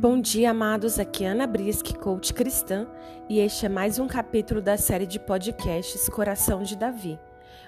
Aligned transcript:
Bom 0.00 0.18
dia, 0.18 0.52
amados. 0.52 0.98
Aqui 0.98 1.24
é 1.24 1.28
Ana 1.28 1.46
Brisque, 1.46 1.94
coach 1.94 2.32
cristã, 2.32 2.86
e 3.28 3.38
este 3.38 3.66
é 3.66 3.68
mais 3.68 3.98
um 3.98 4.08
capítulo 4.08 4.62
da 4.62 4.78
série 4.78 5.04
de 5.04 5.20
podcasts 5.20 6.08
Coração 6.08 6.62
de 6.62 6.74
Davi. 6.74 7.20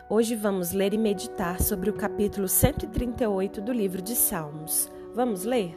Hoje 0.08 0.34
vamos 0.34 0.72
ler 0.72 0.94
e 0.94 0.96
meditar 0.96 1.60
sobre 1.60 1.90
o 1.90 1.92
capítulo 1.92 2.48
138 2.48 3.60
do 3.60 3.70
livro 3.70 4.00
de 4.00 4.16
Salmos. 4.16 4.90
Vamos 5.14 5.44
ler? 5.44 5.76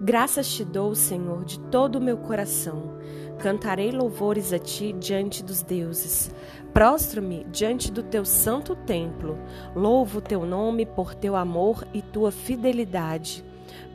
Graças 0.00 0.48
te 0.50 0.64
dou, 0.64 0.94
Senhor, 0.94 1.44
de 1.44 1.60
todo 1.60 1.96
o 1.96 2.00
meu 2.00 2.16
coração. 2.16 2.96
Cantarei 3.38 3.90
louvores 3.90 4.54
a 4.54 4.58
ti 4.58 4.94
diante 4.94 5.44
dos 5.44 5.60
deuses. 5.60 6.34
Prostro-me 6.72 7.44
diante 7.52 7.92
do 7.92 8.02
teu 8.02 8.24
santo 8.24 8.74
templo. 8.74 9.38
Louvo 9.76 10.22
teu 10.22 10.46
nome 10.46 10.86
por 10.86 11.14
teu 11.14 11.36
amor 11.36 11.86
e 11.92 12.00
tua 12.00 12.32
fidelidade 12.32 13.44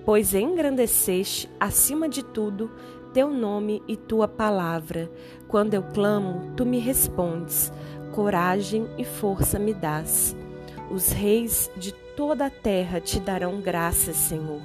pois 0.05 0.33
engrandeceste, 0.33 1.49
acima 1.59 2.09
de 2.09 2.23
tudo, 2.23 2.71
teu 3.13 3.29
nome 3.29 3.81
e 3.87 3.95
tua 3.95 4.27
palavra. 4.27 5.11
Quando 5.47 5.73
eu 5.73 5.83
clamo, 5.83 6.53
tu 6.55 6.65
me 6.65 6.79
respondes, 6.79 7.71
coragem 8.11 8.87
e 8.97 9.03
força 9.03 9.57
me 9.57 9.73
dás. 9.73 10.35
Os 10.91 11.11
reis 11.11 11.69
de 11.77 11.91
toda 12.15 12.47
a 12.47 12.49
terra 12.49 12.99
te 12.99 13.19
darão 13.19 13.61
graças, 13.61 14.15
Senhor, 14.15 14.61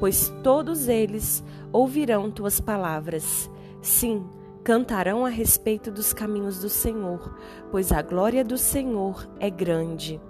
pois 0.00 0.32
todos 0.42 0.88
eles 0.88 1.44
ouvirão 1.72 2.30
tuas 2.30 2.60
palavras. 2.60 3.50
Sim, 3.82 4.26
cantarão 4.64 5.24
a 5.24 5.28
respeito 5.28 5.90
dos 5.90 6.12
caminhos 6.12 6.60
do 6.60 6.68
Senhor, 6.68 7.34
pois 7.70 7.92
a 7.92 8.02
glória 8.02 8.44
do 8.44 8.58
Senhor 8.58 9.28
é 9.38 9.48
grande. 9.48 10.20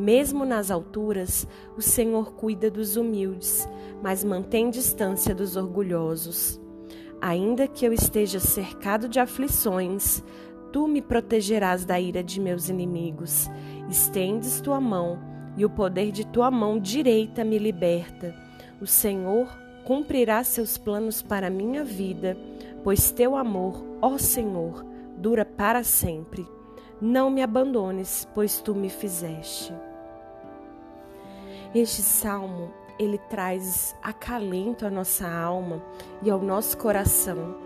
Mesmo 0.00 0.46
nas 0.46 0.70
alturas, 0.70 1.46
o 1.76 1.82
Senhor 1.82 2.32
cuida 2.32 2.70
dos 2.70 2.96
humildes, 2.96 3.68
mas 4.02 4.24
mantém 4.24 4.70
distância 4.70 5.34
dos 5.34 5.56
orgulhosos. 5.56 6.58
Ainda 7.20 7.68
que 7.68 7.84
eu 7.84 7.92
esteja 7.92 8.40
cercado 8.40 9.10
de 9.10 9.20
aflições, 9.20 10.24
tu 10.72 10.88
me 10.88 11.02
protegerás 11.02 11.84
da 11.84 12.00
ira 12.00 12.24
de 12.24 12.40
meus 12.40 12.70
inimigos. 12.70 13.46
Estendes 13.90 14.62
tua 14.62 14.80
mão, 14.80 15.18
e 15.54 15.66
o 15.66 15.68
poder 15.68 16.10
de 16.12 16.26
tua 16.26 16.50
mão 16.50 16.80
direita 16.80 17.44
me 17.44 17.58
liberta. 17.58 18.34
O 18.80 18.86
Senhor 18.86 19.54
cumprirá 19.84 20.42
seus 20.42 20.78
planos 20.78 21.20
para 21.20 21.50
minha 21.50 21.84
vida, 21.84 22.38
pois 22.82 23.12
teu 23.12 23.36
amor, 23.36 23.84
ó 24.00 24.16
Senhor, 24.16 24.82
dura 25.18 25.44
para 25.44 25.84
sempre. 25.84 26.48
Não 27.02 27.28
me 27.28 27.42
abandones, 27.42 28.26
pois 28.34 28.62
tu 28.62 28.74
me 28.74 28.88
fizeste. 28.88 29.74
Este 31.72 32.02
salmo, 32.02 32.72
ele 32.98 33.16
traz 33.16 33.94
acalento 34.02 34.84
à 34.84 34.90
nossa 34.90 35.30
alma 35.30 35.80
e 36.20 36.28
ao 36.28 36.40
nosso 36.40 36.76
coração, 36.76 37.56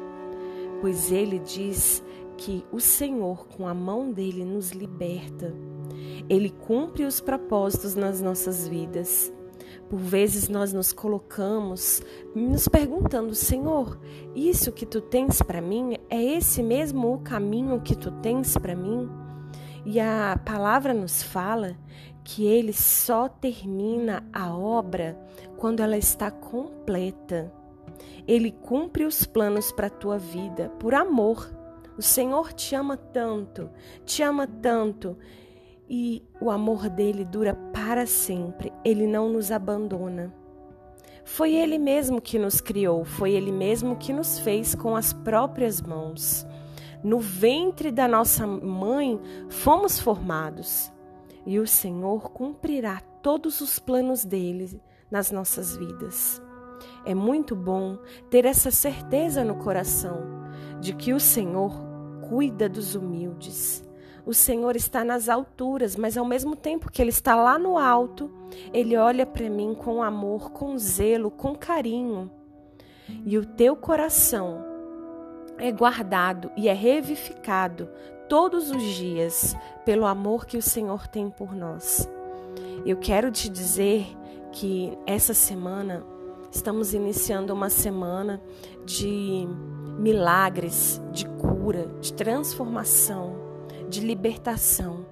pois 0.82 1.10
ele 1.10 1.38
diz 1.38 2.04
que 2.36 2.66
o 2.70 2.80
Senhor, 2.80 3.46
com 3.48 3.66
a 3.66 3.72
mão 3.72 4.12
dele, 4.12 4.44
nos 4.44 4.72
liberta. 4.72 5.54
Ele 6.28 6.50
cumpre 6.50 7.04
os 7.04 7.18
propósitos 7.18 7.94
nas 7.94 8.20
nossas 8.20 8.68
vidas. 8.68 9.32
Por 9.88 9.98
vezes 9.98 10.50
nós 10.50 10.72
nos 10.72 10.92
colocamos 10.92 12.02
nos 12.34 12.68
perguntando, 12.68 13.34
Senhor, 13.34 13.98
isso 14.34 14.70
que 14.70 14.84
tu 14.84 15.00
tens 15.00 15.40
para 15.40 15.62
mim 15.62 15.96
é 16.10 16.22
esse 16.22 16.62
mesmo 16.62 17.14
o 17.14 17.20
caminho 17.20 17.80
que 17.80 17.96
tu 17.96 18.10
tens 18.10 18.56
para 18.58 18.76
mim? 18.76 19.23
E 19.84 20.00
a 20.00 20.40
palavra 20.44 20.94
nos 20.94 21.22
fala 21.22 21.76
que 22.24 22.46
ele 22.46 22.72
só 22.72 23.28
termina 23.28 24.24
a 24.32 24.56
obra 24.56 25.18
quando 25.58 25.80
ela 25.80 25.96
está 25.96 26.30
completa. 26.30 27.52
Ele 28.26 28.50
cumpre 28.50 29.04
os 29.04 29.26
planos 29.26 29.70
para 29.70 29.88
a 29.88 29.90
tua 29.90 30.18
vida 30.18 30.70
por 30.78 30.94
amor. 30.94 31.54
O 31.98 32.02
Senhor 32.02 32.52
te 32.52 32.74
ama 32.74 32.96
tanto, 32.96 33.70
te 34.04 34.22
ama 34.22 34.46
tanto, 34.46 35.16
e 35.88 36.24
o 36.40 36.50
amor 36.50 36.88
dele 36.88 37.24
dura 37.24 37.54
para 37.72 38.06
sempre. 38.06 38.72
Ele 38.84 39.06
não 39.06 39.28
nos 39.28 39.52
abandona. 39.52 40.34
Foi 41.24 41.54
ele 41.54 41.78
mesmo 41.78 42.20
que 42.20 42.38
nos 42.38 42.60
criou, 42.60 43.04
foi 43.04 43.32
ele 43.32 43.52
mesmo 43.52 43.96
que 43.96 44.12
nos 44.12 44.38
fez 44.38 44.74
com 44.74 44.96
as 44.96 45.12
próprias 45.12 45.80
mãos. 45.80 46.46
No 47.04 47.18
ventre 47.18 47.92
da 47.92 48.08
nossa 48.08 48.46
mãe 48.46 49.20
fomos 49.50 50.00
formados 50.00 50.90
e 51.44 51.58
o 51.58 51.66
Senhor 51.66 52.30
cumprirá 52.30 53.02
todos 53.22 53.60
os 53.60 53.78
planos 53.78 54.24
dele 54.24 54.80
nas 55.10 55.30
nossas 55.30 55.76
vidas. 55.76 56.40
É 57.04 57.14
muito 57.14 57.54
bom 57.54 57.98
ter 58.30 58.46
essa 58.46 58.70
certeza 58.70 59.44
no 59.44 59.56
coração 59.56 60.48
de 60.80 60.94
que 60.94 61.12
o 61.12 61.20
Senhor 61.20 61.72
cuida 62.26 62.70
dos 62.70 62.94
humildes. 62.94 63.84
O 64.24 64.32
Senhor 64.32 64.74
está 64.74 65.04
nas 65.04 65.28
alturas, 65.28 65.96
mas 65.96 66.16
ao 66.16 66.24
mesmo 66.24 66.56
tempo 66.56 66.90
que 66.90 67.02
Ele 67.02 67.10
está 67.10 67.36
lá 67.36 67.58
no 67.58 67.76
alto, 67.76 68.30
Ele 68.72 68.96
olha 68.96 69.26
para 69.26 69.50
mim 69.50 69.74
com 69.74 70.02
amor, 70.02 70.52
com 70.52 70.78
zelo, 70.78 71.30
com 71.30 71.54
carinho. 71.54 72.30
E 73.26 73.36
o 73.36 73.44
teu 73.44 73.76
coração 73.76 74.73
é 75.58 75.70
guardado 75.70 76.50
e 76.56 76.68
é 76.68 76.72
revivificado 76.72 77.88
todos 78.28 78.70
os 78.70 78.82
dias 78.82 79.56
pelo 79.84 80.06
amor 80.06 80.46
que 80.46 80.56
o 80.56 80.62
Senhor 80.62 81.06
tem 81.06 81.30
por 81.30 81.54
nós. 81.54 82.08
Eu 82.84 82.96
quero 82.96 83.30
te 83.30 83.48
dizer 83.48 84.06
que 84.52 84.96
essa 85.06 85.34
semana 85.34 86.04
estamos 86.50 86.94
iniciando 86.94 87.52
uma 87.52 87.70
semana 87.70 88.40
de 88.84 89.46
milagres, 89.98 91.00
de 91.12 91.26
cura, 91.26 91.88
de 92.00 92.12
transformação, 92.12 93.36
de 93.88 94.00
libertação. 94.00 95.06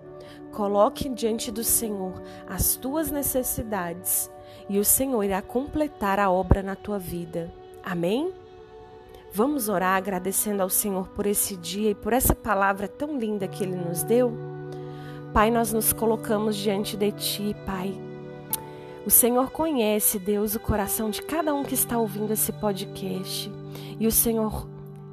Coloque 0.53 1.09
diante 1.09 1.51
do 1.51 1.65
Senhor 1.65 2.23
as 2.47 2.77
tuas 2.77 3.11
necessidades 3.11 4.31
e 4.69 4.79
o 4.79 4.85
Senhor 4.85 5.23
irá 5.23 5.41
completar 5.41 6.19
a 6.19 6.31
obra 6.31 6.63
na 6.63 6.77
tua 6.77 6.99
vida. 6.99 7.53
Amém? 7.83 8.33
Vamos 9.35 9.71
orar 9.71 9.97
agradecendo 9.97 10.63
ao 10.63 10.69
Senhor 10.69 11.09
por 11.09 11.25
esse 11.25 11.57
dia 11.57 11.93
e 11.93 11.95
por 11.95 12.13
essa 12.13 12.35
palavra 12.35 12.87
tão 12.87 13.19
linda 13.19 13.49
que 13.49 13.65
Ele 13.65 13.75
nos 13.75 14.03
deu? 14.03 14.31
Pai, 15.33 15.51
nós 15.51 15.73
nos 15.73 15.91
colocamos 15.91 16.55
diante 16.55 16.99
de 16.99 17.11
Ti, 17.13 17.57
Pai. 17.65 17.95
O 19.07 19.11
Senhor 19.11 19.51
conhece, 19.51 20.19
Deus, 20.19 20.55
o 20.55 20.61
coração 20.61 21.09
de 21.09 21.23
cada 21.23 21.55
um 21.55 21.65
que 21.65 21.73
está 21.73 21.97
ouvindo 21.97 22.31
esse 22.31 22.53
podcast. 22.53 23.51
E 23.99 24.07
o 24.07 24.13
Senhor 24.13 24.69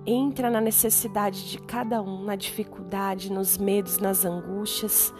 entra 0.05 0.49
na 0.49 0.59
necessidade 0.59 1.49
de 1.49 1.57
cada 1.57 2.01
um, 2.01 2.25
na 2.25 2.35
dificuldade, 2.35 3.31
nos 3.31 3.57
medos, 3.57 3.99
nas 3.99 4.25
angústias. 4.25 5.13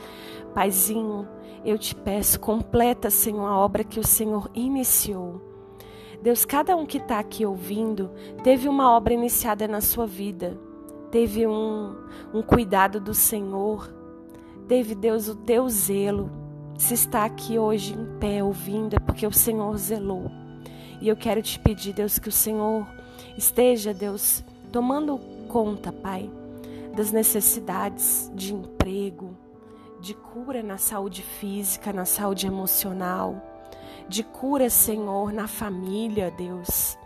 Paizinho, 0.54 1.26
eu 1.64 1.78
te 1.78 1.96
peço, 1.96 2.38
completa, 2.38 3.10
Senhor, 3.10 3.46
a 3.46 3.58
obra 3.58 3.86
que 3.86 4.00
o 4.00 4.06
Senhor 4.06 4.52
iniciou. 4.54 5.49
Deus, 6.22 6.44
cada 6.44 6.76
um 6.76 6.86
que 6.86 6.98
está 6.98 7.18
aqui 7.18 7.46
ouvindo 7.46 8.12
teve 8.44 8.68
uma 8.68 8.92
obra 8.92 9.14
iniciada 9.14 9.68
na 9.68 9.80
sua 9.80 10.06
vida, 10.06 10.60
teve 11.12 11.48
um, 11.48 11.96
um 12.34 12.42
cuidado 12.42 13.00
do 13.00 13.14
Senhor, 13.14 13.94
teve, 14.68 14.96
Deus, 14.96 15.30
o 15.30 15.36
teu 15.36 15.70
zelo. 15.70 16.30
Se 16.78 16.94
está 16.94 17.26
aqui 17.26 17.58
hoje 17.58 17.94
em 17.94 18.20
pé 18.20 18.44
ouvindo, 18.44 18.96
é 18.96 19.00
porque 19.00 19.26
o 19.26 19.32
Senhor 19.32 19.78
zelou. 19.78 20.30
E 21.02 21.08
eu 21.08 21.16
quero 21.16 21.42
te 21.42 21.58
pedir, 21.60 21.94
Deus, 21.94 22.20
que 22.20 22.30
o 22.30 22.32
Senhor 22.32 22.86
esteja, 23.38 23.94
Deus, 23.94 24.44
tomando 24.72 25.18
conta, 25.48 25.92
Pai, 25.92 26.30
das 26.96 27.12
necessidades 27.12 28.30
de 28.36 28.54
emprego, 28.54 29.38
de 30.02 30.14
cura 30.14 30.62
na 30.62 30.78
saúde 30.78 31.22
física, 31.22 31.94
na 31.94 32.06
saúde 32.06 32.46
emocional 32.46 33.42
de 34.10 34.24
cura, 34.24 34.70
Senhor, 34.70 35.32
na 35.32 35.48
família, 35.48 36.32
Deus. 36.32 36.98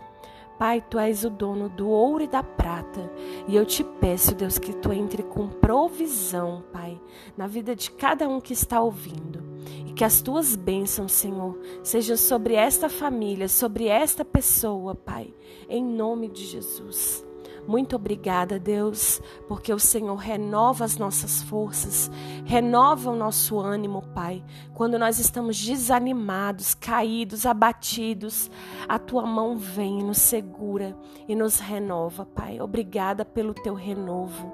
Pai, 0.58 0.80
tu 0.88 0.98
és 0.98 1.24
o 1.24 1.30
dono 1.30 1.68
do 1.68 1.88
ouro 1.88 2.22
e 2.22 2.28
da 2.28 2.42
prata, 2.42 3.10
e 3.48 3.56
eu 3.56 3.66
te 3.66 3.82
peço, 3.82 4.34
Deus, 4.34 4.56
que 4.56 4.72
tu 4.72 4.92
entre 4.92 5.22
com 5.22 5.48
provisão, 5.48 6.62
Pai, 6.72 7.00
na 7.36 7.46
vida 7.46 7.74
de 7.74 7.90
cada 7.90 8.28
um 8.28 8.40
que 8.40 8.52
está 8.52 8.80
ouvindo, 8.80 9.42
e 9.84 9.92
que 9.92 10.04
as 10.04 10.22
tuas 10.22 10.54
bênçãos, 10.54 11.12
Senhor, 11.12 11.58
sejam 11.82 12.16
sobre 12.16 12.54
esta 12.54 12.88
família, 12.88 13.48
sobre 13.48 13.88
esta 13.88 14.24
pessoa, 14.24 14.94
Pai, 14.94 15.34
em 15.68 15.84
nome 15.84 16.28
de 16.28 16.44
Jesus. 16.46 17.24
Muito 17.66 17.96
obrigada, 17.96 18.58
Deus, 18.58 19.22
porque 19.48 19.72
o 19.72 19.78
Senhor 19.78 20.16
renova 20.16 20.84
as 20.84 20.98
nossas 20.98 21.42
forças, 21.42 22.10
renova 22.44 23.10
o 23.10 23.16
nosso 23.16 23.58
ânimo, 23.58 24.02
Pai. 24.14 24.44
Quando 24.74 24.98
nós 24.98 25.18
estamos 25.18 25.58
desanimados, 25.64 26.74
caídos, 26.74 27.46
abatidos, 27.46 28.50
a 28.86 28.98
tua 28.98 29.24
mão 29.24 29.56
vem, 29.56 30.02
nos 30.02 30.18
segura 30.18 30.94
e 31.26 31.34
nos 31.34 31.58
renova, 31.58 32.26
Pai. 32.26 32.60
Obrigada 32.60 33.24
pelo 33.24 33.54
teu 33.54 33.74
renovo. 33.74 34.52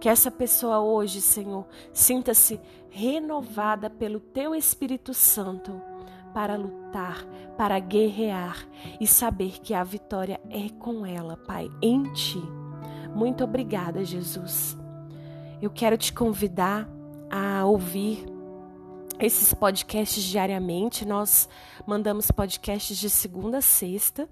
Que 0.00 0.08
essa 0.08 0.30
pessoa 0.30 0.80
hoje, 0.80 1.20
Senhor, 1.20 1.66
sinta-se 1.92 2.58
renovada 2.88 3.90
pelo 3.90 4.18
teu 4.18 4.54
Espírito 4.54 5.12
Santo 5.12 5.95
para 6.36 6.54
lutar, 6.54 7.24
para 7.56 7.78
guerrear 7.78 8.68
e 9.00 9.06
saber 9.06 9.52
que 9.52 9.72
a 9.72 9.82
vitória 9.82 10.38
é 10.50 10.68
com 10.68 11.06
ela, 11.06 11.34
Pai, 11.34 11.70
em 11.80 12.02
Ti. 12.12 12.42
Muito 13.14 13.42
obrigada, 13.42 14.04
Jesus. 14.04 14.76
Eu 15.62 15.70
quero 15.70 15.96
te 15.96 16.12
convidar 16.12 16.86
a 17.30 17.64
ouvir 17.64 18.26
esses 19.18 19.54
podcasts 19.54 20.22
diariamente. 20.22 21.06
Nós 21.06 21.48
mandamos 21.86 22.30
podcasts 22.30 22.98
de 22.98 23.08
segunda 23.08 23.56
a 23.56 23.62
sexta 23.62 24.28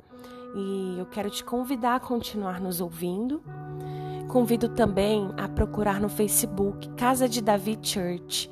e 0.55 0.97
eu 0.99 1.06
quero 1.06 1.31
te 1.31 1.43
convidar 1.43 1.95
a 1.95 2.01
continuar 2.01 2.61
nos 2.61 2.83
ouvindo. 2.83 3.43
Convido 4.29 4.69
também 4.69 5.31
a 5.39 5.49
procurar 5.49 5.99
no 6.03 6.11
Facebook 6.11 6.87
Casa 6.97 7.27
de 7.27 7.41
Davi 7.41 7.79
Church. 7.81 8.51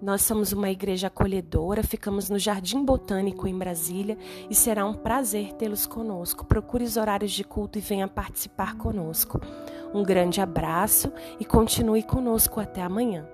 Nós 0.00 0.22
somos 0.22 0.52
uma 0.52 0.70
igreja 0.70 1.08
acolhedora, 1.08 1.82
ficamos 1.82 2.30
no 2.30 2.38
Jardim 2.38 2.84
Botânico 2.84 3.48
em 3.48 3.58
Brasília 3.58 4.16
e 4.48 4.54
será 4.54 4.86
um 4.86 4.94
prazer 4.94 5.52
tê-los 5.54 5.86
conosco. 5.86 6.44
Procure 6.44 6.84
os 6.84 6.96
horários 6.96 7.32
de 7.32 7.42
culto 7.42 7.78
e 7.78 7.80
venha 7.80 8.06
participar 8.06 8.76
conosco. 8.76 9.40
Um 9.92 10.04
grande 10.04 10.40
abraço 10.40 11.12
e 11.40 11.44
continue 11.44 12.02
conosco 12.02 12.60
até 12.60 12.80
amanhã. 12.80 13.26